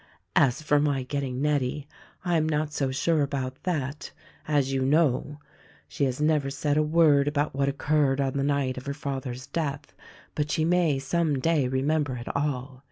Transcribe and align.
As 0.35 0.63
for 0.63 0.79
my 0.79 1.03
getting 1.03 1.43
Nettie, 1.43 1.87
I 2.25 2.35
am 2.35 2.49
not 2.49 2.73
so 2.73 2.89
sure 2.89 3.21
about 3.21 3.61
that— 3.65 4.09
as 4.57 4.73
you 4.73 4.83
know. 4.83 5.37
She 5.87 6.05
has 6.05 6.19
never 6.19 6.49
said 6.49 6.75
a 6.75 6.81
word 6.81 7.27
about 7.27 7.53
what 7.53 7.69
occurred 7.69 8.19
on 8.19 8.33
the 8.33 8.43
night 8.43 8.77
of 8.79 8.87
her 8.87 8.95
father's 8.95 9.45
death; 9.45 9.93
but 10.33 10.49
she 10.49 10.65
may 10.65 10.97
some 10.97 11.37
day 11.37 11.67
remember 11.67 12.15
it 12.15 12.35
all. 12.35 12.79